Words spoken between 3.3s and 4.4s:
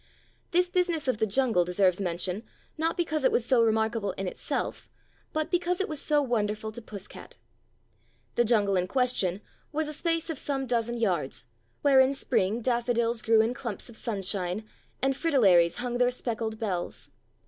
was so remarkable in